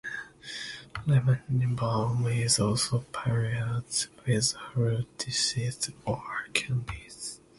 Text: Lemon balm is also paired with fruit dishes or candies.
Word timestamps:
Lemon 1.05 1.75
balm 1.75 2.25
is 2.25 2.59
also 2.59 3.01
paired 3.13 3.83
with 4.25 4.53
fruit 4.57 5.05
dishes 5.19 5.91
or 6.07 6.23
candies. 6.53 7.39